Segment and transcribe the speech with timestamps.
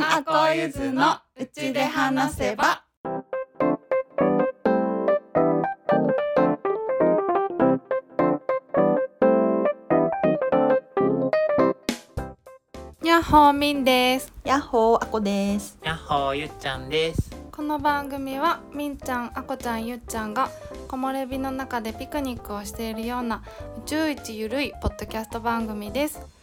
[0.00, 2.84] 然あこゆずのうちで話せば。
[13.04, 14.32] やっほーみんです。
[14.42, 15.78] やっほーあこです。
[15.84, 17.30] やっほーゆっちゃんです。
[17.52, 20.48] この番組はみんちゃんあこちゃんゆっちゃんが
[20.88, 23.42] 木漏れ日の中でピクニックをしているような
[23.84, 26.39] 宇宙一ゆるいポッドキャスト番組です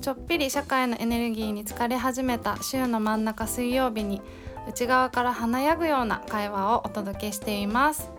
[0.00, 4.20] ちょっぴり社会のエネルギーに疲れ始めた週の真ん中水曜日に
[4.68, 8.10] 内側から華やぐような会話をお届けしています。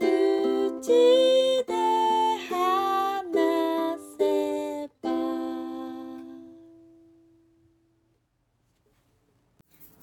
[0.00, 0.04] う
[0.82, 0.88] ち
[1.66, 1.72] で
[2.50, 5.10] 話せば。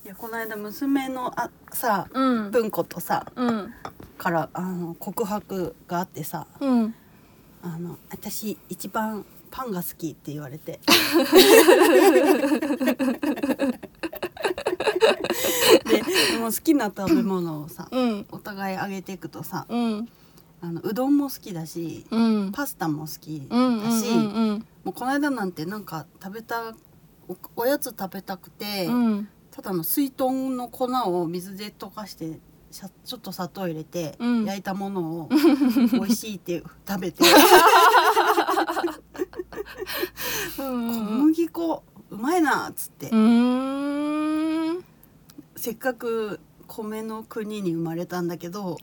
[0.03, 2.51] いやこの間娘のあさうん。
[2.51, 3.73] 文子とさうん。
[4.17, 6.95] からあの告白があってさうん。
[7.61, 10.79] あの私一番パンが好きって言われて。
[15.85, 16.01] で
[16.33, 18.25] でも好きな食べ物をさうん。
[18.31, 20.09] お互いあげていくとさうん。
[20.61, 22.51] あのうどんも好きだしうん。
[22.51, 23.55] パスタも好きだ
[23.91, 24.13] し、
[24.83, 26.75] もうこの間なんてなんか食べた
[27.27, 29.29] おおやつ食べたくて、うん。
[29.51, 32.39] ただの水豚の粉を水で溶かして
[32.71, 34.45] ちょっと砂糖入れてうん。
[34.45, 35.29] 焼いたものを
[35.93, 37.23] 美味しいって食べて
[40.59, 44.83] 小麦粉うまいなっつって、うーん。
[45.55, 48.77] せっかく米の国に生まれたんだけど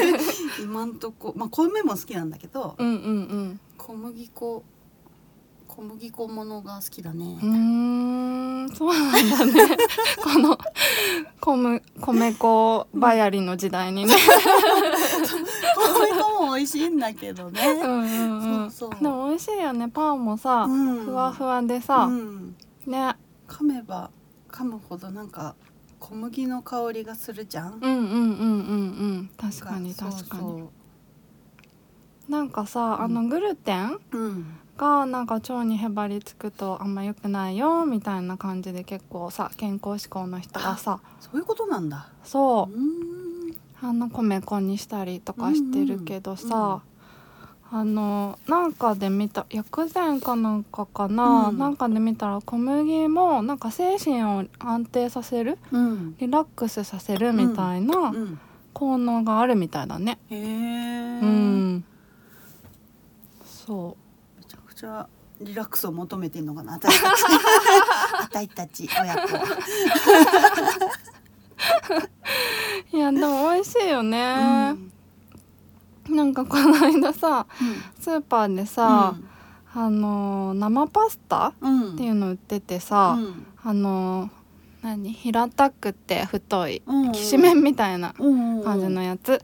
[0.60, 3.60] 今んとこまあ米も好きなんだけどうんうん。
[3.76, 4.64] 小麦粉
[5.78, 7.38] 小麦粉ものが好きだね。
[7.40, 9.76] うんそうなんだね。
[10.20, 10.58] この
[11.40, 14.12] 米米粉ばやりの時代にね。
[15.76, 17.62] 小麦粉も美味しいんだけどね。
[17.80, 18.70] うんうんうん。
[18.72, 19.00] そうそう。
[19.00, 19.88] でも美味しいよね。
[19.88, 21.04] パンもさ、うん。
[21.04, 22.56] ふわふわでさ、うん。
[22.84, 23.14] ね。
[23.46, 24.10] 噛めば
[24.50, 25.54] 噛むほどなんか
[26.00, 27.74] 小麦の香りがするじゃん。
[27.74, 28.16] うんうんうんうんう
[29.20, 29.30] ん。
[29.36, 30.70] 確かに確かにそ
[32.28, 32.32] う。
[32.32, 34.00] なんかさあのグルテン？
[34.10, 34.46] うん
[34.78, 42.08] がなんか腸にへばりつくとあんま良くないよみたいな感じで結構さ健康志向の人がさそういうことなんだ。
[42.24, 46.80] そうあの米粉にしたりとかしてるけどさ、
[47.70, 58.40] あのなんかで見た薬膳かなんかかな、うんなんかで見たら小麦もなんか精神を安定させるうんリラックスさせるみたいなうん。
[58.74, 60.18] 効能があるみたいだね。
[60.30, 61.20] へえ。
[61.20, 61.84] うん、
[63.44, 64.07] そめ
[64.78, 65.08] ちゃ
[65.40, 67.22] リラックスを求めてんのかな私たち。
[68.30, 69.36] 私たち親子
[72.96, 74.76] いやでも美味しいよね、
[76.08, 76.16] うん。
[76.16, 77.46] なんかこの間さ
[77.98, 79.16] スーパーでさ、
[79.74, 81.94] あの生パスタうん。
[81.94, 83.46] っていうの売っててさ、うん。
[83.64, 84.30] あの
[84.82, 87.12] 何平たくて太いうん。
[87.12, 88.62] きしめんみたいなうん。
[88.62, 89.42] 感じのやつ。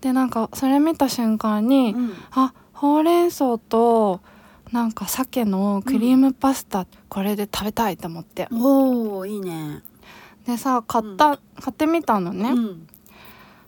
[0.00, 2.14] でなんかそれ見た瞬間に、うん。
[2.30, 4.22] あほうれん草と
[4.72, 8.48] なんか鮭のクリームパスタ、これで食べたいと思って。
[8.52, 9.82] おおいいね。
[10.46, 12.86] でさ買った、買ってみたのね、うん。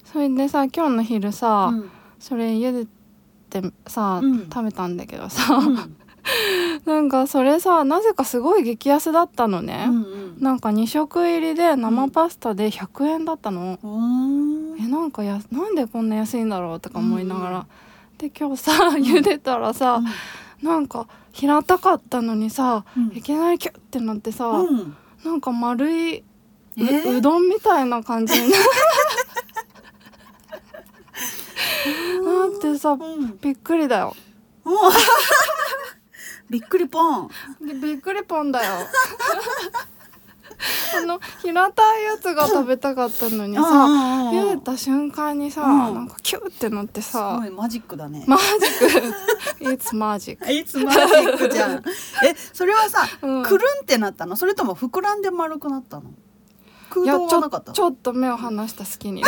[0.04, 1.90] それでさ今日の昼さ、うん。
[2.20, 2.86] それ茹で
[3.50, 4.48] てさ、うん。
[4.48, 5.96] 食べたんだけどさ、うん。
[6.86, 14.78] なんかそれさなぜかすごい激安だったのね、うんなんか2食入りで生パスタで100円だったの、うん。
[14.80, 17.66] えなんかやなんでこんな安いんだろうとか思いながら、
[18.18, 20.00] で今日さ茹でたらさ、
[20.62, 23.12] なんか平たかったのにさ、うん。
[23.16, 24.96] いきなりキュッてなってさ、うん。
[25.24, 26.22] なんか丸い、う
[26.78, 26.82] え？
[26.82, 28.56] ーうどんみたいな感じにな
[32.56, 33.38] ってさうん。
[33.40, 34.14] びっくりだよ。
[34.64, 34.74] うん
[36.50, 37.30] びっくりポン。
[37.66, 38.72] でびっくりポンだよ
[40.96, 48.24] あの平たいやつが食べたかったのにさ茹でた瞬間にさ、うんなんかキュッてなってすさごいマジックだね。
[48.26, 48.42] マジ
[48.86, 49.12] ッ
[49.60, 51.82] ク It's magic いつマジックじゃん。
[52.24, 54.36] え、それはさ、うんくるんってなったの？
[54.36, 56.04] それとも膨らんで丸くなったの？
[56.90, 57.72] 空洞はなかった？
[57.72, 59.24] ちょっと目を離した隙にえ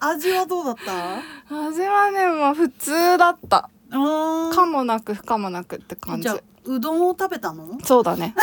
[0.00, 0.76] 味はどうだっ
[1.48, 1.58] た？
[1.68, 6.28] 味はねまあ普通だったうんかもなく不可もなくって感じ
[6.68, 7.78] うどんを食べたの？
[7.82, 8.34] そうだね。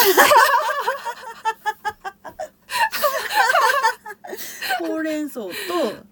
[4.79, 5.49] ほうれん草と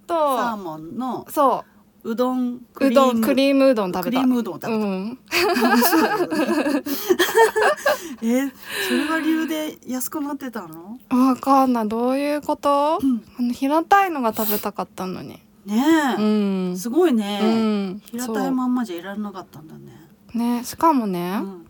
[0.07, 1.65] とサーモンのそ
[2.05, 2.15] う。
[2.15, 4.11] どんううどんクリームうどん食べた。
[4.11, 4.75] クリームうどんを食べた。
[4.75, 5.17] うん。
[8.21, 8.51] え、
[8.87, 10.99] それが理由で安くなってたの？
[11.09, 11.87] わかんない。
[11.87, 13.23] どういうこと、うん。
[13.39, 15.39] あの平たいのが食べたかったのに。
[15.65, 16.77] ねうえ、ん。
[16.77, 17.85] すごいうね。
[17.91, 17.99] ん。
[17.99, 19.93] 平たいまんまじゃいられなかったんだね。
[20.33, 20.61] ね。
[20.65, 21.62] しかもね、うん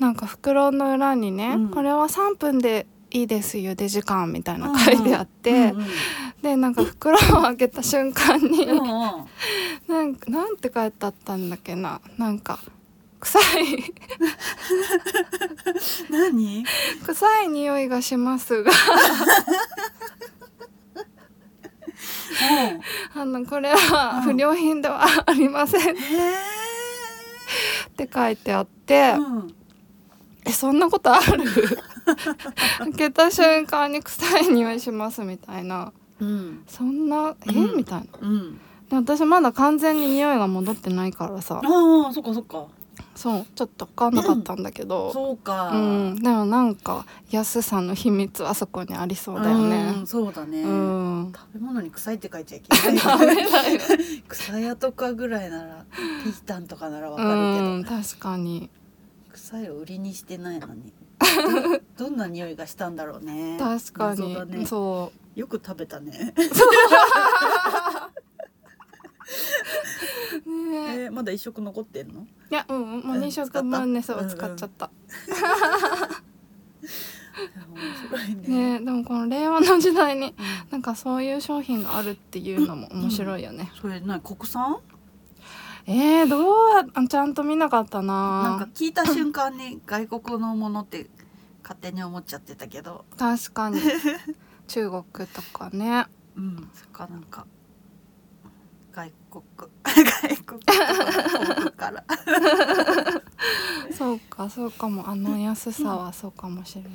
[0.00, 1.68] なんか袋の裏にね、うん。
[1.68, 5.86] これは3分でいいです茹で時間みたいな書いてあって、うんうん。
[6.42, 8.86] でなんか袋を開けた瞬間に、うんうん。
[9.88, 12.58] なんかなんて書いてあったんだっけななんか
[13.20, 13.92] 臭い。
[16.08, 16.64] 何？
[17.04, 18.72] 臭い匂いがしますが。
[23.14, 25.94] あのこれは不良品ではありません。
[25.94, 25.94] っ
[27.96, 29.59] て書いてあって、うん
[30.46, 31.44] えそんなことある？
[32.78, 35.92] 開けた瞬間に臭い匂いしますみたいな。
[36.20, 36.62] うん。
[36.66, 37.34] そんな？
[37.46, 37.76] え、うん。
[37.76, 38.06] みたいな。
[38.20, 38.60] うん。
[38.88, 41.60] で私まだ完全に匂いが戻ってないからさ。
[41.62, 42.66] ああそっかそっか。
[43.14, 45.12] そうちょっと分かんなかったんだけど。
[45.12, 45.70] そうか。
[45.72, 45.76] う
[46.10, 49.94] ん、でもなんか安さの秘密はそこにありそうだよね。
[49.98, 50.62] うんそうだね。
[50.62, 53.80] うん、食べ物に臭いって書いちゃいけないダメだよ
[54.28, 55.84] 草屋とかぐらいなら
[56.24, 58.70] ピータンとかならわかるけど、うん確かに
[59.50, 60.92] 臭いを売りにしてないのに。
[61.98, 63.58] どどんな匂いがしたんだろうね。
[63.58, 64.46] 確かに。
[64.46, 64.64] ね。
[64.64, 66.32] そよく食べたね。
[66.36, 66.40] う。
[70.70, 71.02] ね。
[71.02, 72.28] えーまだ一食残ってんの？
[72.50, 73.00] いやうんうん。
[73.00, 74.02] もううん2食分ね。
[74.02, 74.90] そう使っちゃった、
[77.68, 77.76] 面
[78.08, 78.78] 白いね。
[78.78, 80.34] ねでもこの令和の時代に
[80.70, 84.78] なんかそういう商品があるっていうのも面白いよね、それな国産？
[85.86, 86.46] えー、ど
[87.02, 88.42] うちゃんと見なかったな。
[88.42, 91.08] なんか聞いた瞬間に 外国のものって
[91.62, 93.04] 勝手に思っちゃってたけど。
[93.16, 93.80] 確かに。
[94.68, 96.06] 中国とかね。
[96.36, 96.70] うん。
[96.74, 97.46] そっかなんか。
[98.92, 99.44] 外国。
[99.84, 102.04] 外国とかから。
[103.96, 105.08] そうかそうかも。
[105.08, 106.92] あの安さはそうかもしれない、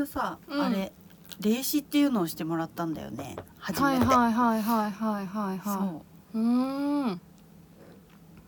[0.00, 0.62] の間さ、うん。
[0.62, 0.92] あれ
[1.40, 3.36] 霊視っていうのをしてもらったんだよね。
[3.58, 5.60] 初めて、はいはいはいはいはいはいはい。
[5.62, 6.04] そ
[6.34, 6.38] う。
[6.38, 7.20] ん。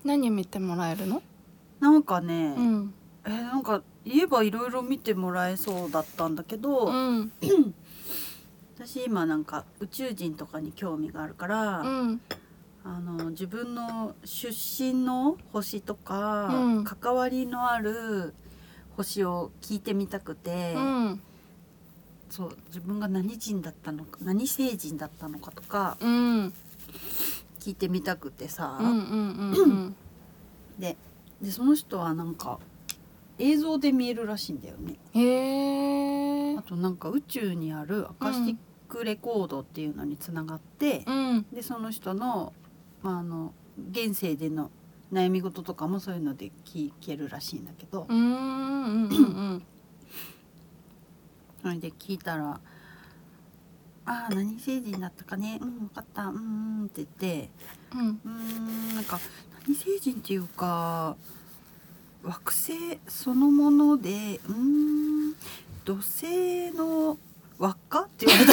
[0.05, 1.23] 何見てもらえるの？
[1.81, 2.95] なんかね、うん。
[3.25, 7.33] えーなんか言えばいろいろ見てもらえそうだったんだけど、うん。
[8.77, 12.21] 私今なんか宇宙人とかに興味があるから、うん。
[12.85, 16.85] あの自分の出身の星とか、うん。
[16.85, 18.35] 関わりのある
[18.97, 21.23] 星を聞いてみたくて、うん
[22.33, 26.55] そう自分が何人だったのか何星人だったのかとかうん。
[27.61, 28.81] 聞いてみたくてさ、
[30.81, 30.97] で
[31.43, 32.59] でその人はなんか
[33.39, 34.95] 映像で見えるらしいんだよね。
[35.13, 38.57] へえあとなんか宇宙にあるアカシティッ
[38.89, 41.47] クレコードっていうのにつながって、うん。
[41.53, 42.55] でその人の,、
[43.03, 43.53] まあ、あの
[43.91, 44.71] 現世での
[45.13, 48.07] 悩み事とかもそういうので聞けるらしいんだけど。
[48.09, 49.15] う、んうんうんう
[49.57, 49.67] ん
[51.63, 52.61] それで聞いたら
[54.05, 55.59] 「ああ何星人だったかね。
[55.61, 56.27] うん分かった。
[56.27, 57.51] うん」って言って
[57.95, 58.09] うん。
[58.25, 59.21] うーんなんか
[59.67, 61.17] 何星人っていうか
[62.25, 65.35] 惑星そのものでうーん
[65.85, 67.19] 土星の
[67.59, 68.53] 輪っかって言われた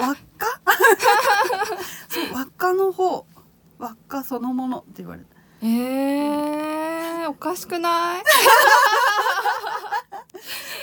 [0.00, 0.60] 輪っか
[2.08, 3.26] そう輪っかの方
[3.78, 5.28] 輪っかそのものって言われた
[5.62, 8.22] えー、おかしくない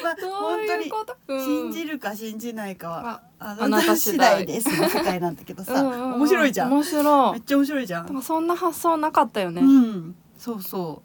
[0.04, 4.46] まあどう本当にいうこと、うん信じるか信じないかは、ああなた次第。
[4.48, 6.14] ですの世界なんだけどさ、うんうんうん。
[6.16, 6.72] 面白いじゃん。
[6.72, 7.32] 面白い。
[7.34, 8.06] めっちゃ面白いじゃん。
[8.06, 11.02] でもそんな発想なかったよね、うんそうそ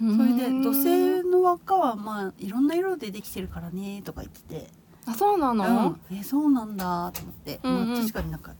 [0.00, 0.04] う。
[0.04, 4.70] そそれで土星の輪っかはまあいろんな色でできてるからねとか言ってて、
[5.06, 7.88] あそうなの、うん、えそうなんだと思って、うんうん。
[7.90, 8.54] まあ、確かになんか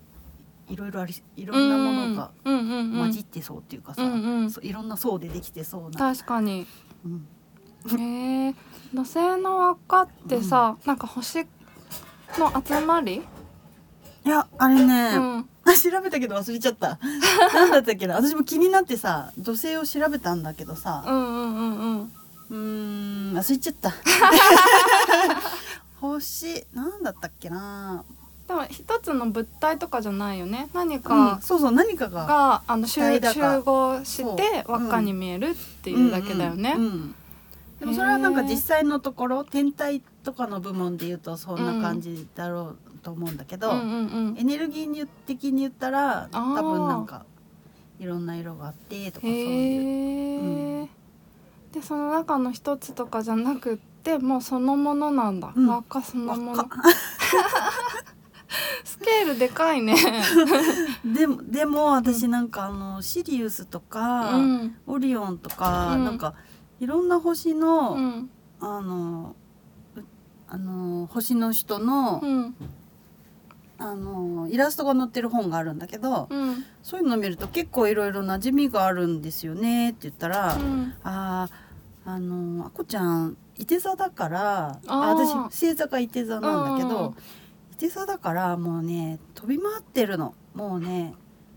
[0.69, 4.51] いろいろありいろんなものがうんうんうん混じってそうっていうかさ、うんうん。
[4.51, 6.67] そういろんな層でできてそうな、確かに。
[7.07, 7.27] うん。
[7.99, 8.55] へえ
[8.93, 11.47] 土星の輪っかってさ、なんか星
[12.39, 13.23] の集まり、
[14.25, 15.49] いやあれね、うん。
[15.71, 16.99] 調べたけど忘れちゃった。
[17.55, 18.17] なんだったっけな？
[18.17, 21.05] 私も気になってさ土星を調べたんだけどさ。
[21.07, 22.13] うんうんうんうん。
[22.51, 23.93] うーん忘れちゃった。
[26.01, 28.05] 星なんだったっけな？
[28.49, 30.69] でも一つの物体とかじゃないよね？
[30.75, 36.75] 何うんかそうそう何かがが、あの集合して輪っかに見えるっていうだけだよね。
[36.77, 37.15] うんうんうん。
[37.79, 43.87] でもそれはなんか実際のところ天体とかの部門で言うとそんな感じだろうと思うんだけど、うんうん
[44.29, 44.39] うん。
[44.39, 47.25] エネルギー的に言ったら多分なんか
[47.99, 50.81] いろんな色があってとかそういう。
[50.81, 50.89] へえ、
[51.73, 55.67] でその中の一つとかじゃなくってもうそのものなんだ、うん。
[55.67, 56.65] 輪っかそのもの。
[58.85, 59.95] スケールでかいね。
[61.05, 64.77] でもでも私なんかあのシリウスとか、うん。
[64.87, 66.05] オリオンとか、うん。
[66.05, 66.35] なんか
[66.81, 68.31] いろんな星の、うん。
[68.61, 69.40] あのう
[70.51, 72.55] あの星の人の、うん。
[73.83, 76.65] あのイラストが載ってる本があるんだけど、うん。
[76.83, 80.93] そういうのを見ると結構いろいろ馴染みがあるんですよねって言ったら、うん。
[81.03, 85.15] あーあのあこちゃんいて座だからあー。
[85.15, 87.15] 私星座がいて座なんだけうんど
[87.73, 90.35] いて座だからもうね飛び回ってるの。
[90.55, 91.15] もうね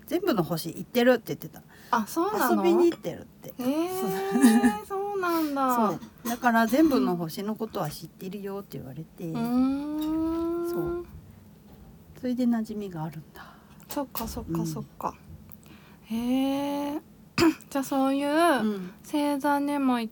[0.07, 1.61] 全部の星行ってるって言ってた。
[1.91, 2.63] あそうなの？
[2.63, 3.53] 遊びに行ってるって。
[3.59, 4.82] えー、
[5.29, 5.75] なんだ。
[5.75, 6.29] そう。
[6.29, 10.69] だから全部の星のことは知ってるよって言われて、うーん。
[10.69, 11.05] そう。
[12.21, 13.45] それで馴染みがあるんだ。
[13.89, 14.67] そっかそっかうん。
[14.67, 15.13] そっか、
[16.05, 16.15] へ
[16.95, 17.01] え
[17.69, 18.33] じゃあそういうう
[18.77, 18.91] ん。
[19.03, 20.09] 星座にもい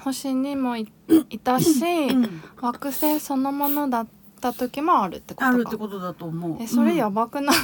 [0.00, 0.90] 星にもい
[1.30, 2.42] いたし、うん。
[2.60, 4.06] 惑星そのものだっ
[4.40, 5.48] た時もあるってことか。
[5.48, 6.62] あるってことだと思う。
[6.62, 7.56] えそれやばくない、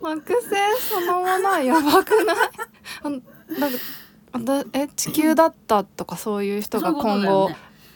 [0.00, 0.46] 惑星
[0.88, 2.36] そのものはやばくない？
[3.60, 3.68] だ
[4.72, 7.50] え地球だったとかそういう人が今後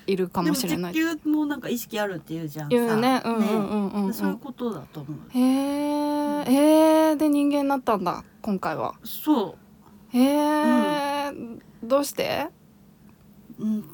[0.06, 0.92] いるかもしれない。
[0.94, 3.22] でも地球もなんか意識あるっていうじゃんうね。
[3.24, 6.44] うんうんうんうん、うん、そういうことだと思うへえ
[7.10, 8.94] えー、で人間になったんだ今回は。
[9.04, 9.56] そ
[10.12, 10.16] う。
[10.16, 11.32] へえ、
[11.82, 12.48] どうして？
[13.58, 13.84] うん、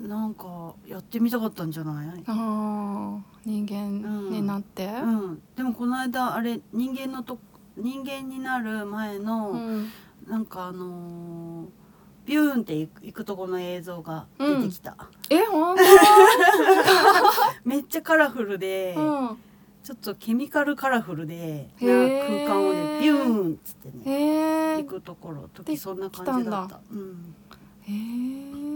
[0.00, 3.20] なんかやってみたかったんじゃない、あー。
[3.46, 7.38] 人間になって、うん、でもこの間あれ人間のと
[7.76, 9.88] 人間になる前の、うん。
[10.28, 11.49] なんかあのー
[12.26, 14.96] ビューンって行く行くとこの映像が出てきた、
[15.30, 15.76] え本
[17.64, 19.38] めっちゃカラフルで、当、うん、
[19.82, 22.46] ちょっとケミカルカラフルでへなー。
[22.46, 26.80] 空間をねビューンっつってね行くところで時そんな感じだっ来た。
[26.92, 27.34] うん。
[27.82, 28.70] へえ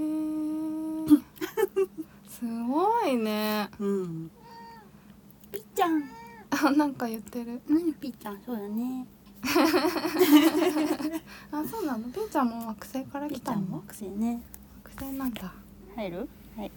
[2.29, 3.69] すごいね。
[3.79, 4.31] うん。
[5.53, 6.03] ぴっちゃん。
[6.51, 7.61] あなんか言ってる。
[7.69, 8.41] 何ぴっちゃん。
[8.45, 9.07] そうだね。
[11.53, 12.09] あそうなの？
[12.11, 13.77] ピンちゃんも惑星から来たの？
[13.77, 14.41] 惑星ね。
[14.85, 15.53] 惑星なんだ
[15.97, 16.29] 入る？
[16.57, 16.71] はい。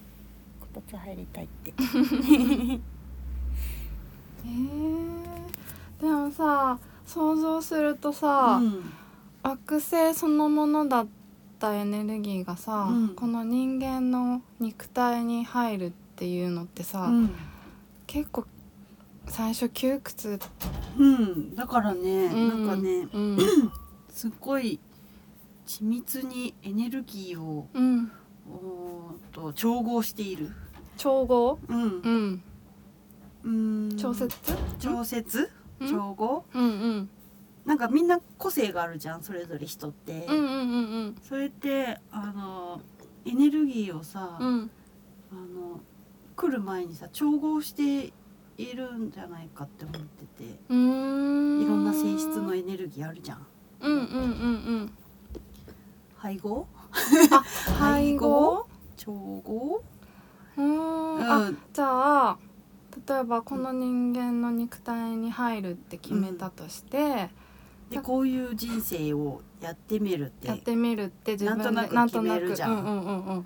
[0.60, 1.72] こたつ入りたいって。
[1.72, 1.74] へ
[4.46, 8.94] えでもさ想像するとさ、うん
[9.44, 11.08] 惑星そのものだっ
[11.58, 17.30] たエネルギーがさ、うんこの人間の肉体に入るっていうのってさ、うん。
[18.08, 18.46] 結構
[19.30, 20.40] 最初窮屈、
[20.98, 21.56] うん。
[21.56, 23.38] だからね、うんなんかね、うん
[24.10, 24.80] すっごい
[25.66, 28.12] 緻密にエネルギーをうん、
[29.32, 30.52] と調合している。
[30.98, 32.10] 調合、うんう。
[32.10, 32.44] ん、
[33.44, 33.50] う
[33.94, 33.98] ん。
[33.98, 34.36] 調節、
[34.80, 35.50] 調節？
[35.80, 36.46] うん調合？
[36.54, 36.68] うんう
[37.02, 37.10] ん
[37.66, 39.24] なんかみんな個性があるじゃん。
[39.24, 40.26] それぞれ人って。
[40.28, 40.54] うんうんう
[41.10, 42.82] んそれってあの
[43.26, 44.72] エネルギーをさ、うんうん
[45.32, 45.82] あの
[46.38, 48.14] 来る前にさ調合して
[48.58, 50.60] いるんじゃないかって思ってて。
[50.70, 51.62] うーん。
[51.62, 53.46] いろんな性質のエネルギーあるじゃん。
[53.82, 54.16] うんうんうんう
[54.86, 54.92] ん。
[56.16, 56.68] 配合？
[57.32, 57.44] あ
[57.78, 58.68] 配合？
[58.96, 59.82] 調合？
[60.58, 61.22] うーん。
[61.22, 62.38] あじゃあ
[63.08, 67.30] 例えばこの人間の肉体に入るって決めたとして、
[67.92, 70.48] でこういう人生をやってみるって。
[70.48, 73.46] やってみるって自分でなんとなく決めるじゃんうんうんうん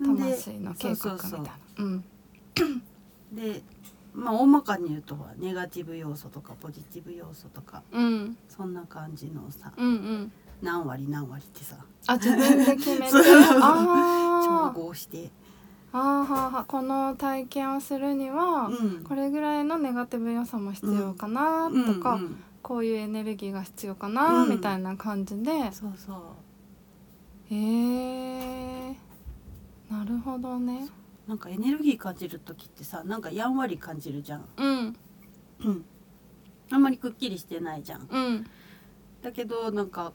[0.00, 0.16] うん。
[0.16, 0.96] で魂の計画みたいな。
[0.96, 1.46] そうそうそう。
[1.78, 2.04] うん。
[3.32, 3.62] で
[4.14, 8.36] まあ大まかに言うとネガティブ要素とかポジティブ要素とかうん。
[8.48, 10.32] そんな感じのさうんうん。
[10.62, 11.76] 何割何割ってさ。
[12.06, 13.18] あ自分で決めて 調
[14.72, 15.30] 合して、ー
[15.92, 16.64] あーはーはー。
[16.66, 19.04] この体験をするには、うん。
[19.04, 22.44] これぐらいのネガティブ要素も必要かなとか、うんうん。
[22.62, 24.50] こういうエネルギーが必要かな、うん。
[24.50, 25.72] みたいな感じで。
[25.72, 26.18] そうそう。
[27.50, 28.96] へえ
[29.90, 30.88] なるほどね
[31.26, 34.96] なんかエネルギー感じる時ってさなんかやんわり感じるじゃん、うん。
[35.60, 35.84] うん、
[36.70, 38.06] あんまりくっきりしてないじゃん。
[38.10, 38.46] うん。
[39.22, 40.12] だけどなんか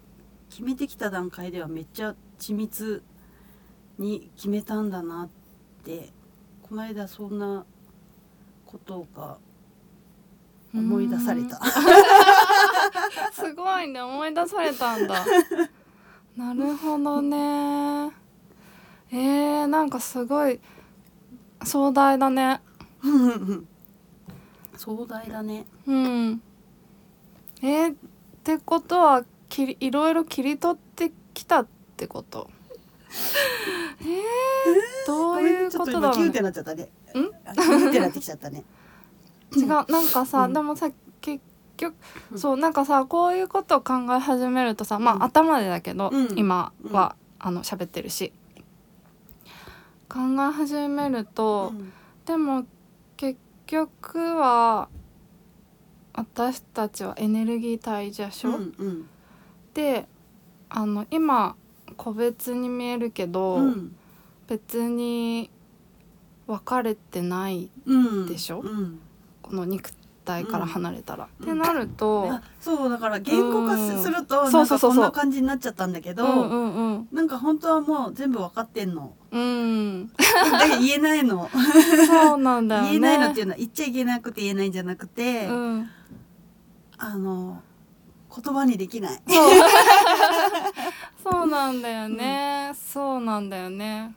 [0.50, 3.04] 決めてきた段階ではめっちゃ緻密
[3.98, 5.30] に決めたんだなっ
[5.84, 6.10] て
[6.62, 7.66] この間そんな
[8.66, 9.38] ことが
[10.74, 11.60] 思い出された。
[13.34, 15.26] すごいね思い出されたんだ。
[16.38, 18.12] なるほどね。
[19.12, 20.60] えー、なんかすごい
[21.64, 22.62] 壮大だね。
[24.78, 25.66] 壮大だね。
[25.88, 26.42] うん。
[27.62, 27.96] えー、っ
[28.44, 32.50] てことはきりいろいろ切り取ってきたってこと？
[34.02, 36.12] えー、どういうことだろう、ね。
[36.12, 36.90] ちょっと今キューってなっちゃったね。
[37.46, 38.64] あキューってなってきちゃったね。
[39.56, 40.54] 違うなんかさ、うん。
[40.54, 40.90] でもさ
[41.20, 41.44] 結
[41.76, 41.96] 局
[42.32, 42.40] うん。
[42.40, 45.24] そうなんかさこういうことを考え始めるとさまあ、うん。
[45.24, 46.38] 頭でだけど、うん。
[46.38, 48.32] 今は、あの喋ってるし
[50.10, 51.72] 考え始めると、
[52.26, 52.66] でも
[53.16, 54.90] 結局は
[56.14, 59.10] 私たちはエネルギー体じゃしょ、うんうん。
[59.74, 60.08] で
[60.70, 61.56] あの今
[61.96, 63.96] 個別に見えるけど、うん。
[64.48, 65.52] 別に
[66.48, 68.26] 分かれてないうん。
[68.26, 68.62] でしょ？
[68.62, 69.00] うん。
[69.44, 69.92] この肉
[70.26, 71.28] 体から離れたら。
[71.40, 71.46] うん。
[71.46, 73.78] ってなると、あそうだから言語化うん。
[73.78, 77.08] すするとなんかこんな感じになっちゃったんだけど、うんうんうん。
[77.12, 80.12] なんか本当はもう全部わかってんのうん、
[80.82, 81.50] 言えないの。
[82.08, 82.88] そうなんだよね。
[82.90, 85.90] 言えないのっていうのは言っちゃいけなくて言えないんじゃなくて、うん、
[86.98, 87.62] あの
[88.36, 89.22] 言葉にできない。
[91.24, 91.48] そう。
[91.50, 94.14] なんだよね、そうなんだよね。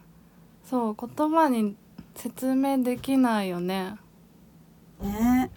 [0.65, 1.77] そう言葉に
[2.15, 3.97] 説明できないよね。
[5.01, 5.51] ね、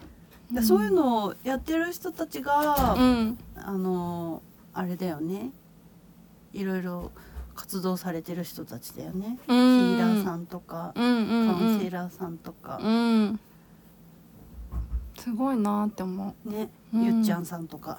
[0.51, 3.37] でそういうのをやってる人たちが、うん。
[3.55, 4.41] あの
[4.73, 5.51] あれだよね。
[6.53, 7.11] いろいろ
[7.55, 9.55] 活動されてる人たちだよね、うん。
[9.55, 13.39] ヒーラーさんとか、うんうんカウンセうんラーさんとか、うん。
[15.17, 17.03] すごいなって思ね、うん。
[17.03, 17.97] ゆっちゃんさんとか、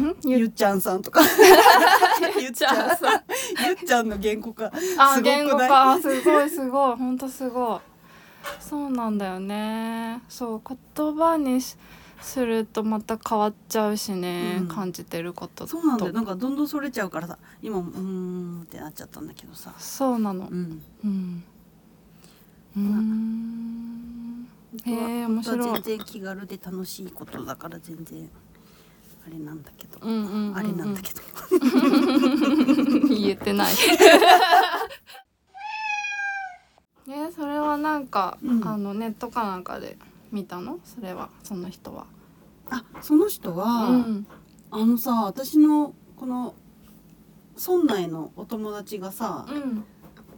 [0.00, 0.02] う。
[0.02, 0.16] ん？
[0.30, 1.20] ゆっちゃんさんとか。
[2.40, 3.22] ゆっちゃんさん。
[3.66, 5.36] ゆっちゃんの言語化あすごくない？
[5.36, 5.92] 言語化。
[5.92, 6.96] あすごいすごい。
[6.96, 7.80] 本当すごい。
[8.60, 10.20] そうなんだよね。
[10.28, 10.62] そう
[10.96, 11.76] 言葉にし
[12.20, 14.68] するとまた変わっちゃうしね、うん。
[14.68, 15.70] 感じてることと。
[15.70, 16.12] そうなんだよ。
[16.12, 19.74] なんかどんどんそれちゃうからさ今うーんってなっちゃったんだけどさ。
[19.78, 20.48] そうなの。
[20.48, 20.82] うん。
[21.04, 21.44] うん。
[22.76, 24.48] うーん
[24.84, 25.58] へえ面白い。
[25.72, 28.30] 全然気軽で楽しいことだから全然
[29.26, 30.56] あれなんだけど、うんうんうんうん。
[30.56, 31.20] あれなんだけど。
[33.08, 33.74] 言えてない。
[37.08, 38.66] えそれはなんか、うん。
[38.66, 39.96] あのネットかなんかで
[40.32, 40.80] 見たの？
[40.84, 42.06] それはその人は。
[42.70, 44.26] あその人は、うん。
[44.70, 46.54] あのさ私のこの
[47.56, 49.84] 村内のお友達がさ、うん。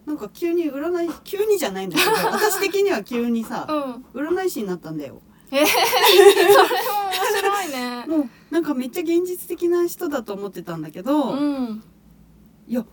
[0.06, 3.66] なんか急に占い急にじゃないんだけど 私的には急にさ、
[4.14, 4.22] うん。
[4.26, 5.20] 占い師になったんだよ。
[5.50, 5.62] え？
[5.62, 6.54] ー、 それも
[7.04, 8.06] 面白いね。
[8.08, 11.82] もうなんかめっちゃ現実的な人だと思ってたんだけど、うん。
[12.66, 12.84] いや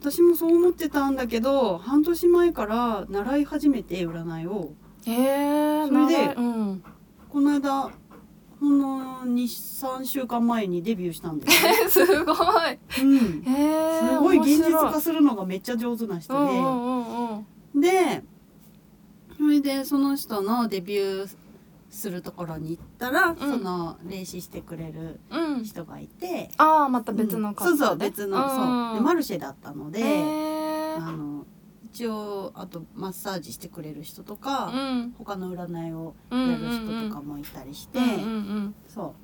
[0.00, 4.72] 私もそう思ってたんだけど半年前から習い始めて占いを
[5.06, 6.84] えー、それでうん。
[7.28, 7.90] この間
[8.60, 11.88] ほんの23週間前にデビューしたんだよね。
[11.90, 12.36] すごい。
[13.02, 17.80] うんえー、すごい現実化するのがめっちゃ上手な人で、うんうんうんうん。
[17.80, 18.22] で
[19.36, 21.36] それでその人のデビュー
[21.90, 25.64] するところに行ったら、その霊視してくれるうん。
[25.64, 31.44] 人がいて、ああ、また別の方、うんそうそう別の、そうでマるルシェだったので、えー、あの
[31.92, 35.14] 一応あとマッサージしてくれる人とか、うん。
[35.18, 39.14] 他の占いをやる人とかもいたりして、うんうんそ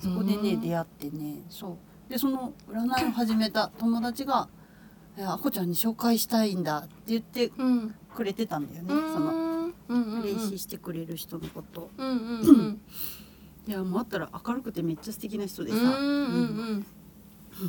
[0.00, 4.50] うそこでね、うん出会ってねそうでその占いを始めた友達が
[5.16, 7.50] 「いやあこちゃんに紹介したいんだ」って言って。
[8.14, 10.22] くれてたんだよね、うんそのうんうんうん。
[10.22, 11.90] 霊視してくれる人のこと。
[11.98, 12.80] うんうんうん。
[13.68, 15.76] いやもうあったら明るくてめっちゃ素敵な人でさ。
[15.76, 16.02] うんうんう
[16.74, 16.86] ん。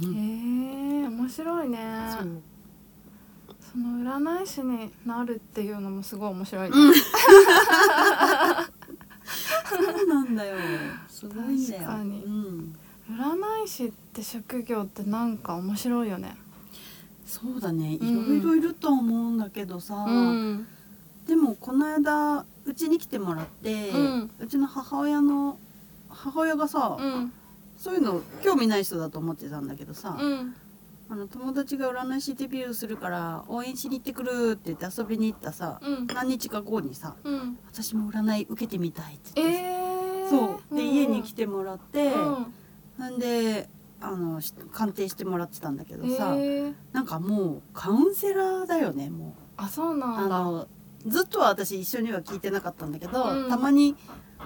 [0.03, 1.77] うんへえ面白いね。
[2.17, 2.41] そう
[3.71, 6.75] その占い師になるっていうのもすごい面白いね。
[9.69, 10.57] そうなんだよ。
[11.09, 11.81] すごいんだよ。
[11.81, 12.75] 確かにうん、
[13.09, 16.35] 占い師って職業ってなんか面白いよね。
[17.25, 17.95] そうだね。
[17.95, 20.67] いうんろいろいるとは思うんだけどさ、うん。
[21.27, 25.59] でもこの間うちに来てもらって、うんうちの母親の
[26.09, 27.33] 母親がさ、うん。
[27.77, 30.55] そういうの興味ない人だと思ってたんだけどさ、うん。
[31.09, 36.07] あの友達が占い師デビューするから応援しに行ってくるって言って遊びに行ったさ、うん。
[36.07, 37.57] 何日か後にさうん。
[37.65, 40.29] 私も占い受けてみたいって言ってさええー。
[40.29, 42.53] そうで、ん家に来てもらって、うん。
[42.97, 43.69] なんで
[44.01, 50.37] あのし鑑定してもらってたんだけどさ、えー、なんかもうカウンセラーだよねもあそううなんだ。
[50.37, 50.67] あの
[51.05, 53.95] ずっとは私一緒には聞いてなかったんだけど、うんたまに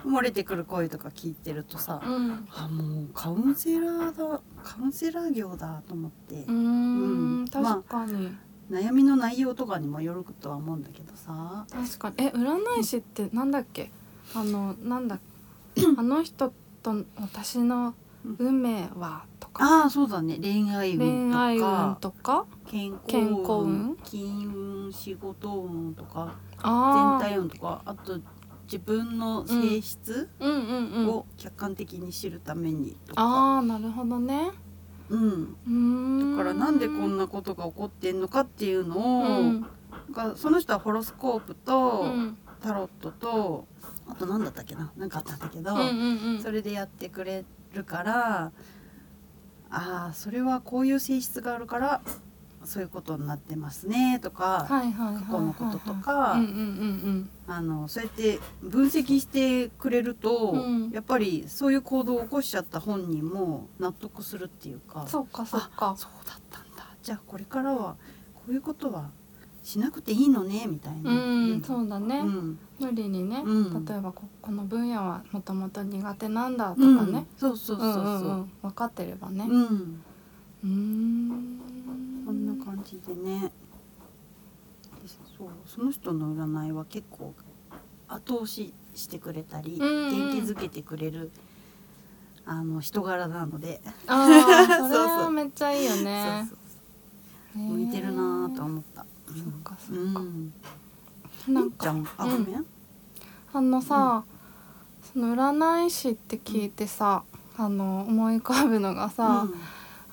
[0.05, 2.47] 漏れてくる声とか聞いてるとさ、うん。
[2.55, 7.47] あもうカウンセラーだカウンセラー業だと思って、うーんうん。
[7.47, 8.31] 確かに、
[8.69, 11.65] 悩みの内容とかにもよるとは思うんだけどさ。
[11.71, 12.15] 確かに。
[12.17, 13.91] え占い師ってなんだっけ？
[14.33, 15.19] あのなんだ
[15.97, 17.93] あの人と私の
[18.39, 19.81] 運命はとか。
[19.81, 20.37] ああそうだね。
[20.41, 21.97] 恋愛運とか。
[21.99, 22.45] とか？
[22.67, 23.17] 健康
[23.63, 24.47] 運金
[24.85, 26.33] 運仕事運とか。
[26.55, 27.81] 全体運とか。
[27.85, 28.19] あと
[28.71, 31.07] 自分の性質うんうんうん。
[31.09, 34.51] を客観的に知るためにとか、ああなるほどね。
[35.09, 39.65] うん、だからなんでこんなことが起こってんのかっていうのを、うん。
[40.37, 42.37] その人はホロスコープとうん。
[42.61, 43.65] タロットと
[44.07, 44.91] あと何だったっけな？
[44.95, 45.87] 何かあったんだけど、うんうん
[46.35, 46.41] うん。
[46.43, 48.51] それでやってくれるから
[49.71, 52.01] ああそれはこういう性質があるから
[52.63, 56.35] そういうことになってますねとか、はいはい過去のこととか
[57.87, 60.89] そうやって分析してくれると、うん。
[60.91, 65.95] やっぱりそういう行動を起こしちゃった本人も納得するっていうかうんそうかそうか。
[65.97, 66.87] そうだったんだ。
[67.01, 67.95] じゃあこれからは
[68.35, 69.09] こういうことは
[69.63, 71.11] しなくていいのねみたいな。
[71.11, 71.13] う
[71.55, 72.59] ん、そうだね、うん。
[72.79, 73.85] 無理にね、うん。
[73.85, 77.13] 例えばここの分野はもともと苦手なんだとかうん。
[77.13, 78.03] ね、そうそうそうそう。
[78.03, 78.51] んんん。
[78.61, 79.45] 分かってればね。
[80.63, 81.61] うん、
[82.81, 83.51] 感じでね。
[85.01, 87.33] でそうその人の占いは結構
[88.07, 90.31] 後押ししてくれたり、うんうん。
[90.31, 91.31] 元気づけてくれる
[92.45, 96.49] あの人柄なので、ああ それはうめっちゃいいよね。
[97.53, 99.05] 向いてるなぁと思った。
[99.27, 100.53] そっかそっか、うん。
[101.47, 102.65] なんかあ、うん。
[103.53, 104.23] あのさ、
[105.13, 107.23] その占い師って聞いてさ、
[107.57, 109.47] あの思い浮かぶのがさ、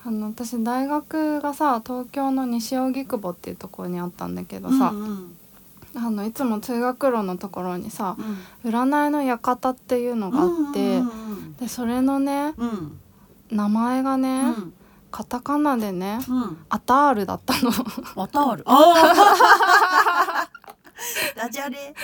[0.05, 5.37] あの私大学がさ東京の西荻窪っていうところにあったんだけどさ、うんうん。
[5.95, 8.15] あのいつも通学路のところにさ
[8.63, 8.69] うん。
[8.71, 12.69] 占いの館っていうのがあって、うんうんでそれのねうん。
[12.69, 12.99] うん
[13.51, 14.73] 名前がね、うん。
[15.09, 16.57] カタカナでねうん。
[16.69, 17.71] アタールだったの。
[18.15, 18.63] わた ある。
[18.67, 20.49] ああ。
[21.35, 21.95] ダジャレ。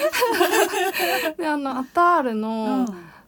[1.37, 2.85] であのアタールうの、ん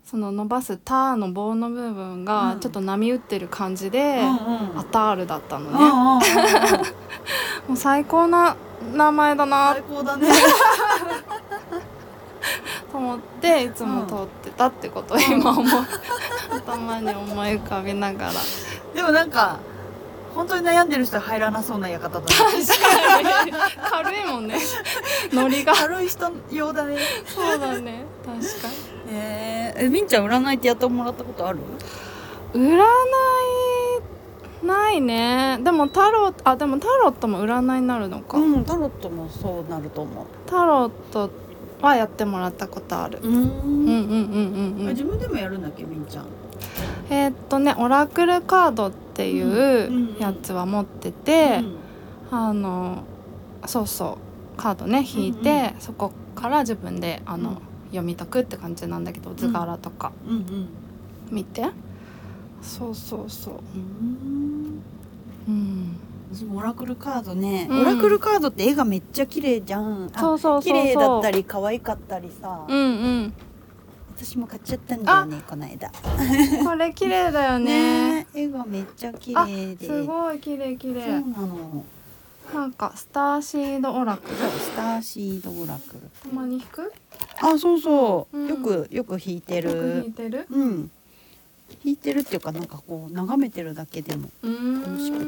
[0.10, 2.26] その伸ばす「ター」の棒の部分うん。
[2.26, 5.78] がちょっと波打ってる感じで、うんアタールだったのね、
[7.67, 8.56] もう最高な
[8.93, 9.74] 名前だな。
[9.74, 10.30] 最高だね。
[12.89, 15.65] と思っていつも通ってたってことを今思う、
[16.52, 18.32] 頭に思い浮かべながら。
[18.96, 19.58] でもなんか
[20.34, 22.26] 本当に悩んでる人は入らなそうな館だね。
[23.89, 24.58] 軽いもんね。
[25.34, 25.74] ノリが。
[25.74, 26.98] 軽い人用だね。
[27.26, 28.06] そうだね。
[28.26, 31.60] 確かえー、えみんちゃん占いってやってもらったことある？
[31.60, 31.63] に
[32.54, 35.60] 占いないね。
[35.63, 40.26] でもタロットあでもタロットも占いになるのか、うん、タロットもそうなると思う。
[40.46, 41.30] タロット
[41.82, 44.88] はやってもらったことある、ううん、うんうんうんうん。
[44.88, 46.26] 自分でもやるんだっけみんちゃん？
[47.10, 51.62] えーっとねオラクルカードっていうんうんうやつは持ってて、
[52.32, 53.04] あの
[53.67, 54.17] そうそ
[54.56, 60.69] うカードね引いて、うんうそこから自分であの、うん読み解くって感じなんだけど図柄とかうんうん
[61.32, 61.65] 見て、
[62.62, 63.54] そうそうそう
[65.47, 65.97] うん。
[66.54, 70.10] オラクルカードね、うんオラクルカードって絵がめっちゃ綺麗じゃん。
[70.13, 72.65] あそうそう綺麗だったり可愛かったりさ。
[72.67, 72.84] うんう
[73.26, 73.34] ん
[74.19, 75.91] 私も買っちゃったんだよねこの間。
[76.65, 79.86] これ綺麗だよねね絵がめっちゃ綺あ麗で。
[79.86, 81.86] すごい綺麗綺そう麗なの。
[82.54, 86.10] なんかスターシードオラクルスターシードオラクル。
[86.30, 86.91] たまに引く？
[87.41, 88.38] あ、そうそう。
[88.38, 90.12] うんよくよく弾いてよく引いる。
[90.12, 90.47] てる？
[90.50, 90.91] うん。
[91.84, 94.30] 弾いてるっていうかなんかこう眺めてるだけでも。
[94.41, 95.26] 楽しくて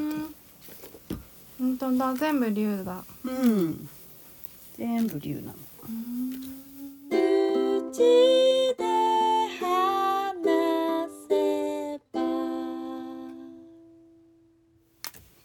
[1.58, 3.88] 本当だ全部竜だうん。
[4.78, 5.54] 全部竜なの。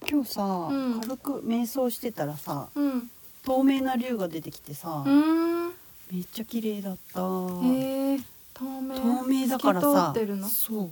[0.07, 3.11] 今日さ、うん軽く瞑想してたらさ、うん
[3.43, 5.73] 透明な竜が出てきてさ、うーん
[6.11, 7.21] めっちゃ綺麗だった。
[7.21, 8.19] へえ
[8.53, 8.95] 透明。
[8.95, 10.47] 透明だから透さき通ってるの？
[10.47, 10.89] そう。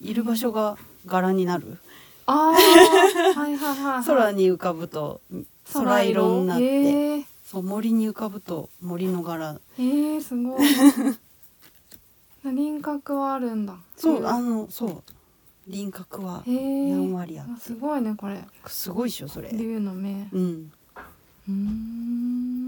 [0.00, 1.78] いる場所が柄になる。
[2.26, 5.20] ああはいはいはい、はい、空に浮かぶと
[5.72, 7.26] 空色になって。
[7.44, 9.58] そう森に浮かぶと森の柄。
[9.78, 10.60] へえすごい。
[12.44, 13.76] 輪郭はあるんだ。
[13.96, 15.02] そうあのそう。
[15.66, 16.52] 輪郭はや
[16.96, 17.60] んわりあって。
[17.60, 18.42] すごいねこれ。
[18.66, 19.50] すごいっしょそれ。
[19.52, 20.28] 竜の目。
[20.32, 20.72] うん。
[21.48, 22.59] うーん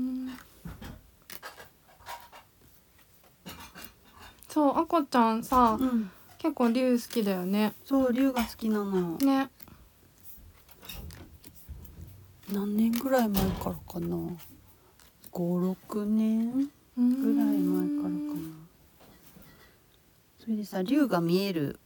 [4.52, 6.10] そうあこちゃんさ、うん。
[6.36, 7.72] 結構竜好きだよね。
[7.86, 9.16] そう竜が好きなの。
[9.16, 9.48] ね。
[12.52, 14.16] 何年ぐらい前からかな。
[15.32, 18.42] 56年ぐぐらい前からかな。
[20.38, 21.80] それでさ竜が見える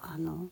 [0.00, 0.46] あの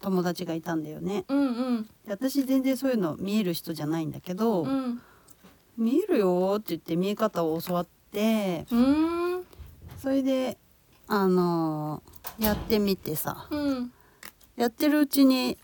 [0.00, 1.24] 友達がいたんだよね。
[1.28, 1.42] うんう
[1.74, 1.82] ん。
[1.84, 5.00] で私全然そういうの見える人じゃないんだけど、うん。
[5.78, 8.66] 見えるよって言って見え方を教わって
[9.98, 10.58] それで
[11.08, 13.46] あのーやってみてさ。
[13.50, 13.92] うん。
[14.56, 15.56] やってるうちに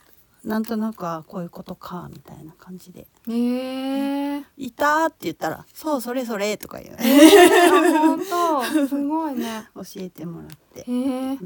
[0.45, 3.07] なんとなくあこういうことかみたいな感じで。
[3.29, 6.97] へえ「いた!」って言ったら「そうそれそれ」とか言う。
[6.97, 9.69] 本当すごいね。
[9.75, 10.81] 教えてもらって。
[10.91, 11.39] へえ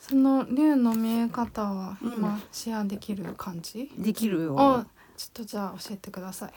[0.00, 2.12] その竜の見え方はうん。
[2.14, 4.56] 今シェアできる感じ、できるよ。
[4.58, 6.52] あちょっとじゃあ教えてください。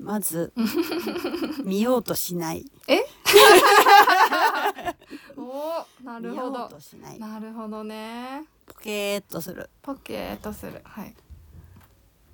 [0.00, 0.52] まず
[1.64, 2.64] 見ようとしない
[5.36, 6.70] おなるほど。
[7.18, 8.44] なるほどね。
[8.66, 9.68] ポケーっとする。
[9.82, 10.80] ポケーっとする。
[10.84, 11.14] はい。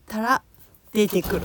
[0.07, 0.42] たら
[0.92, 1.42] 出てくる。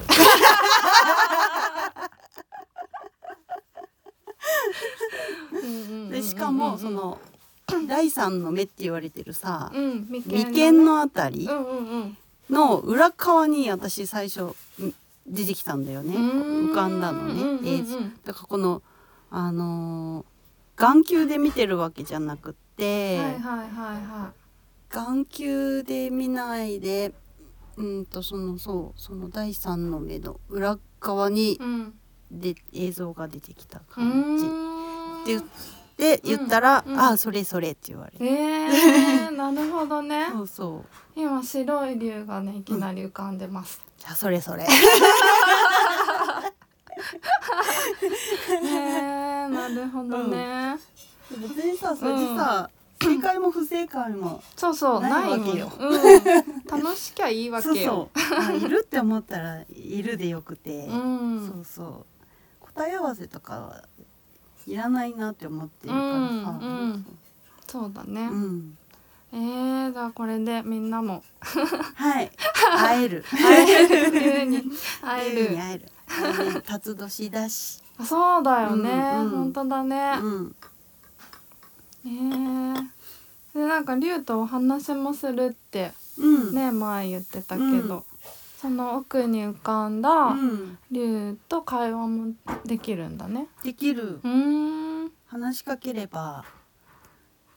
[6.12, 7.20] でしかもその
[7.88, 11.48] 第三の目って言われてるさうん眉間のあたり
[12.50, 14.54] の裏側に私最初ん
[15.28, 16.16] 出てきたんだよね。
[16.16, 16.72] うん。
[16.72, 17.84] 浮かんだのね
[18.26, 18.82] だからこの
[19.30, 20.26] あのー
[20.80, 23.40] 眼球で見てるわけじゃなくって、はいはいはい
[23.70, 24.32] は
[24.90, 27.14] 眼球で見ないで
[27.78, 31.94] うんとそのそうその第三の目の裏側にいうん。
[32.32, 34.46] で映像が出てきたう感じ。
[34.46, 35.26] ーん。
[35.26, 35.42] で
[35.98, 37.00] で言ったら「うんうん。
[37.00, 40.28] ああそれそれ」って言われて、えー、 なるほどね。
[40.32, 41.20] そうそう。
[41.20, 44.64] 今白い竜がねいきなり浮かんでます、じゃあそれそれ。
[44.64, 44.68] へ
[48.64, 49.19] え
[49.76, 50.78] なるほどね、
[51.32, 52.70] 別にさそれでさ、
[53.02, 55.72] 正解も不正解もそうそうなないわけよ。
[55.80, 56.02] うん、
[56.68, 58.10] 楽しきゃいいわけよ。
[58.14, 61.48] そうあいるって思ったらいるでよくて、うん。
[61.48, 62.06] そうそ
[62.62, 62.66] う。
[62.74, 63.84] 答え合わせとかは
[64.68, 67.06] いらないなって思ってるからさ、うんうん。
[67.68, 68.78] そうだね、うん。
[69.32, 71.24] えー、じゃあこれでみんなも。
[71.96, 72.32] はい。
[72.78, 73.24] 会える。
[73.32, 74.64] 会える。
[75.02, 75.58] 会える。
[75.58, 75.90] 会える。
[76.08, 79.30] 会える辰年だし、あそうだよね、うんうん。
[79.30, 80.56] 本当だね、うん、
[82.06, 82.10] え。
[82.10, 82.84] ー、
[83.54, 88.04] でなんか竜とお話もするってうん、ね前言ってたけど、うん。
[88.60, 92.34] その奥に浮かんだうん、竜と会話も
[92.66, 93.48] できるんだね。
[93.64, 94.20] できる。
[94.24, 95.12] うーん。
[95.28, 96.44] 話しかければ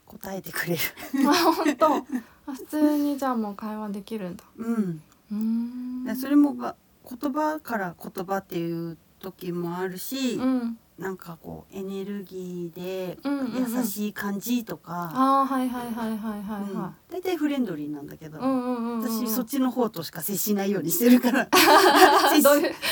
[0.07, 0.81] 答えてくれる。
[1.29, 1.97] あ本当。
[1.97, 2.03] あ
[2.53, 4.45] 普通にじゃあもう会話できるんだ。
[4.57, 5.03] うん。
[5.33, 6.05] うーん。
[6.05, 6.77] でそれもが
[7.09, 10.79] 言葉から言葉っていう時もあるし、うん。
[10.99, 13.75] なんかこうエネルギーでうんうんうん。
[13.77, 19.03] 優しい感じとか、ああはいはいはいはいはいは大体フレンドリーなんだけど、いうんうんうんうん。
[19.03, 21.49] 私そっちの方としか接しないようにしてるから。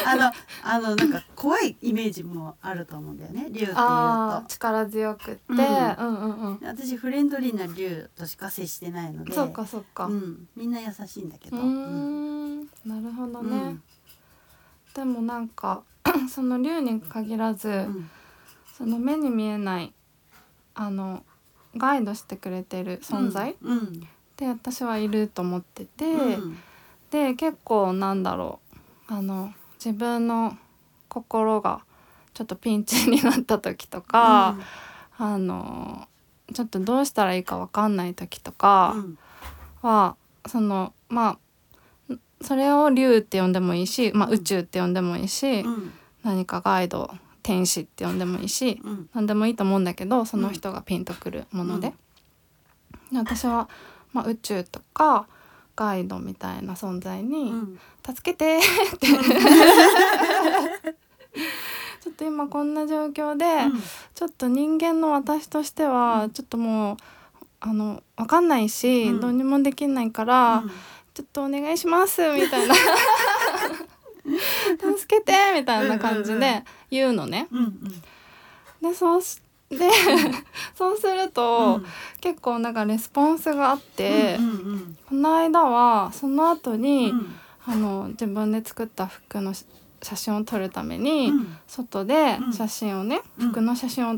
[0.07, 0.33] あの
[0.65, 4.43] あのなんか怖いイメージもあると思うんだよね竜っていうと。
[4.49, 6.59] 力強くって、ううんん、うんうん。
[6.63, 9.33] 私フレンドリーな竜としか接してないので。
[9.33, 10.49] そっかそっか、う、うん。
[10.57, 11.59] みんな優しいんだけど。
[11.59, 12.61] ーん。
[12.87, 13.83] なるほどね、うん。
[14.95, 15.83] でもなんか
[16.29, 18.11] その竜に限らず、うん。
[18.77, 19.93] その目に見えない
[20.75, 21.23] あの
[21.77, 24.01] ガイドしてくれてる存在、うん。
[24.37, 26.59] で私はいると思ってて、うん。
[27.11, 28.61] で結構なんだろ
[29.11, 30.57] うあの自分の
[31.09, 31.83] 心が
[32.33, 34.57] ちょっとピンチになった時とか、
[35.19, 36.09] あの
[36.55, 39.19] ちょっとどうしたらいいかわかんない時とかうん。
[39.83, 41.39] は、そのまあ
[42.43, 44.35] それを竜って呼んでもいいし、まあ、うん。
[44.35, 45.93] 宇宙って呼んでもいいし、うん。
[46.23, 47.11] 何かガイド
[47.43, 49.09] 天使って呼んでもいいしうん。
[49.15, 51.93] 何でもいいと思うんだけどその人がピンとくるもので,、
[53.11, 53.69] で私は、
[54.13, 55.27] まあ、宇宙とか
[55.77, 59.07] ガイドみたいな存在にうん「助けて!」って。
[62.01, 63.45] ちょっと今こんな状況で、
[64.15, 66.97] ちょっと人間の私としてはちょっともう
[67.61, 69.21] あの分かんないし、うん。
[69.21, 70.65] どうにもできないから、
[71.15, 72.75] ちょっとお願いしますみたいな。
[74.97, 76.53] 助けてみたいな感じうんうんうん。
[76.53, 77.49] で言うのね。
[77.51, 78.91] うんうん。
[78.91, 79.89] でそうしで
[80.75, 81.81] そうすると、
[82.21, 87.37] 結構なんかレスポンスがあって、うんうんこの間はその後うに、ん。
[87.67, 89.65] あの自分で作った服のし
[90.03, 91.57] 写真を撮るために、うん。
[91.69, 92.53] 外でうん。
[92.53, 93.51] 写真をね、うん。
[93.51, 94.17] 服の写真を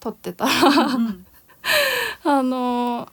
[0.00, 1.26] 撮ってたら、うん。
[2.24, 3.08] あの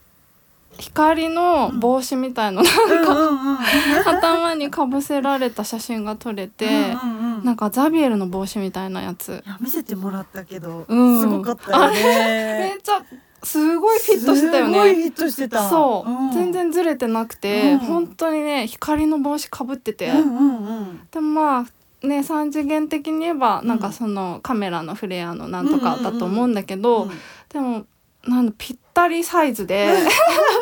[0.78, 3.58] 光の帽子みたいの、うんうん
[4.06, 9.44] 頭にかぶせられた写真が撮れて、うんうんなんかザビエルの帽子みたいなやつ。
[9.46, 11.22] いや見せてもらったけど、うん。
[11.22, 13.04] すごかったよめねっちゃ
[13.44, 14.74] すごいフィットしてたよね。
[14.74, 15.70] すごいフィットしてた。
[15.70, 16.32] そう、ん。
[16.32, 17.80] 全然ずれてなくて、うん。
[17.80, 21.08] 本当にね光の帽子かぶってて、うんうんうん。
[21.12, 23.68] でもまあね3次元的に言えばうん。
[23.68, 27.12] なんかそのカメラのフレアのなんとかだと思うんだけど、うん
[27.50, 27.86] でも
[28.28, 29.88] なんだぴったりサイズで。
[29.88, 29.98] 本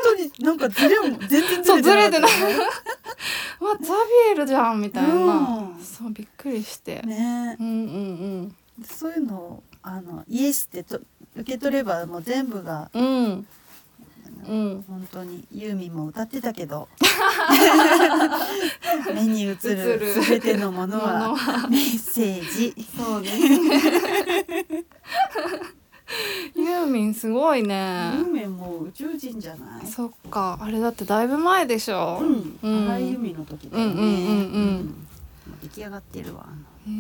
[0.04, 2.32] 当になんかずれも 全然ずれてない。
[2.42, 2.58] ね
[3.62, 5.20] 「わザビエルじゃん」みたいな、う
[5.80, 5.84] ん。
[5.84, 7.56] そうびっくりして、ね。
[7.60, 11.00] うんうんそういうのをあのイエスってと
[11.36, 13.04] 受け取ればもう全部がうん。
[13.06, 13.48] うん
[14.46, 14.84] うん。
[14.88, 16.90] 本当にユーミンも歌ってたけど。
[19.14, 19.58] 目に映る
[20.22, 21.36] 全てのものは。
[21.70, 22.76] メッセージ。
[22.98, 23.30] そうね
[26.56, 29.88] ユーミンすごいユねーミンも宇宙人じゃない？
[29.88, 30.58] そっか。
[30.62, 32.90] あれだってだいぶ前でしょ、うん、うん。
[32.90, 33.94] 荒井由実の時だよね。
[33.94, 34.12] うんうんうんう
[34.80, 35.08] ん。
[35.64, 36.46] 出来上がってるわ。
[36.88, 36.94] へえ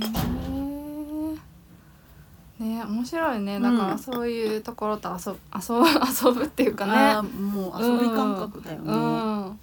[2.64, 3.60] ね面白いね。
[3.60, 5.88] だからそういうところと遊ぶ遊ぶ
[6.30, 7.22] 遊ぶっていうかね。
[7.30, 8.94] もう遊び感覚だよね。
[8.94, 9.58] うもん、う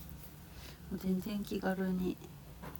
[0.96, 2.16] 全然気軽に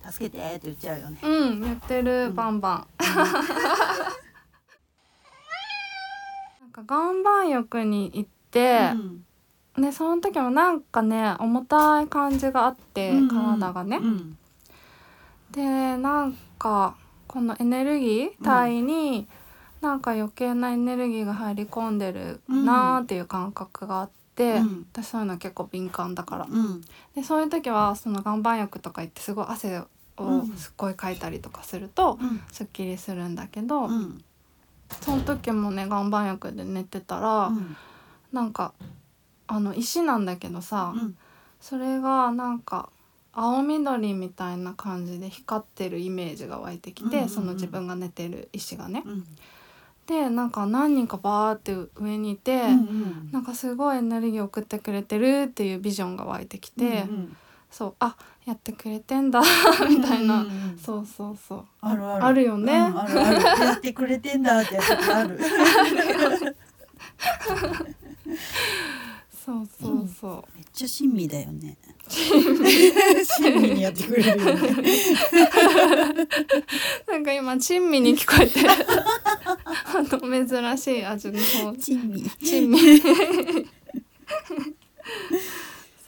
[0.09, 1.19] 助けてって言っちゃうよね。
[1.23, 2.61] うん、言ってる、うんバン。
[2.61, 2.87] バン
[6.89, 9.83] 岩盤浴に行ってう、ん。
[9.83, 14.37] でその時もなんかね重たい感じがあって、体がね、うん。
[15.53, 15.63] で
[15.97, 19.29] なんかこのエネルギー体に
[19.81, 24.87] なんか余計なエネルギーが入り込んでるなーっていう感覚があって、うん。
[24.93, 26.47] 私そういうの結構敏感だから。
[26.49, 26.81] うん。
[27.15, 29.87] でそういう時はその岩盤浴とか行ってすごい汗を
[30.19, 30.57] うん。
[30.57, 32.43] すっごいかいたりとかするとうん。
[32.51, 34.25] すっきりするんだけど、うん
[35.01, 37.77] その時もね岩盤浴で寝てたら、うん。
[38.33, 38.73] なんか
[39.47, 41.17] あの石なんだけどさ、うん。
[41.61, 42.91] それがなんか
[43.33, 49.03] 青緑みたいな感じで光ってるイメージが湧いてきて、うんうんうんその自分が寝てる石がね。
[49.07, 49.25] うん。
[50.07, 57.37] でなんか何人かバーって上にいて、うんなんかすごいエネルギーを送ってくれてるっていうビジョンが湧いてきて、うん
[57.71, 59.41] そうあやってくれてんだ
[59.89, 60.79] みたいな、うんうんうん。
[60.79, 61.65] そうそうそう。
[61.81, 62.25] あるある。
[62.25, 62.73] あるよね。
[62.73, 63.65] うんあるある。
[63.65, 65.39] やってくれてんだってやつある。
[69.45, 71.77] そうそうそめっちゃ親身だよね。
[72.09, 73.71] 親身。
[73.71, 74.53] にやってくれるよね。
[77.09, 78.69] う なんか今珍味に聞こえて。
[78.69, 79.59] あ
[79.95, 81.75] の珍しい味の方。
[81.81, 82.31] 親身。
[82.31, 83.03] 珍味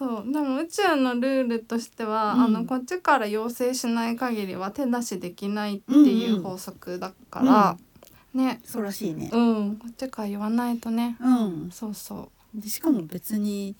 [0.02, 2.40] そうでも宇宙のルールとしては、うん。
[2.42, 7.76] あのこっちから要請しない限りは手出しできないっていう法則だから、
[8.34, 8.60] ね。
[8.64, 9.30] そうらしいね。
[9.32, 9.76] うん。
[9.76, 11.16] こっちから言わないとね。
[11.20, 11.70] うん。
[11.70, 12.60] そうそう。
[12.60, 13.76] でしかも別に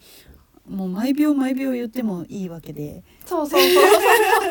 [0.68, 3.02] もう毎秒毎秒言ってもいいわけで。
[3.26, 3.72] そうそうそう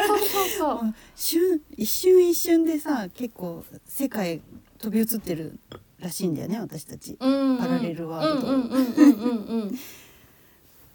[0.08, 4.42] そうそうそう瞬 一瞬一瞬でさ結構世界
[4.78, 5.58] 飛び移ってる
[6.00, 7.16] らしいんだよね私たち。
[7.20, 7.58] うんうん。
[7.58, 9.78] パラレルワールド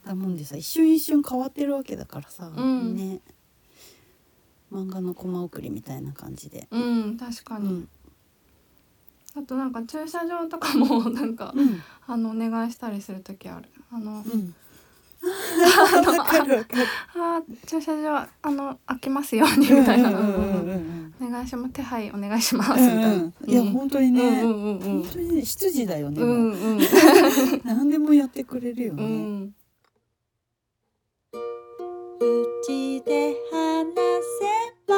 [0.06, 2.94] だもんでさ一瞬一瞬変わってるわけだからさ、うん。
[2.94, 3.20] ね。
[4.72, 6.68] 漫画のコマ送りみたいな感じで。
[6.70, 7.88] うん確かに、うん。
[9.36, 11.82] あとなんか駐車場とかも なんかうん。
[12.06, 13.68] あのお願いしたりする時ある。
[13.90, 14.54] あのうん。
[15.28, 20.12] あー駐車場あの開きますようにみたいな、お
[21.28, 21.72] 願いします。
[21.72, 22.70] 手配お願いします。
[22.70, 23.34] みたいな、うん。
[23.40, 26.80] うんいや本当にね、うんうんうん本当にね執事だよね、うんうん。
[27.64, 29.52] 何でもやってくれるよね、うん
[32.18, 33.94] うちで話
[34.40, 34.46] せ
[34.86, 34.94] ば。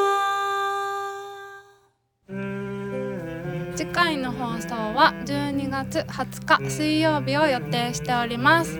[3.76, 8.78] 次回の放送は12月20日水曜日を予定しております。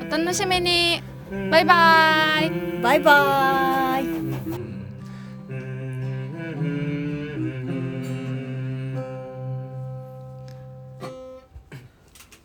[0.00, 1.02] お楽しみに。
[1.50, 2.50] バイバイ。
[2.82, 3.81] バイバーイ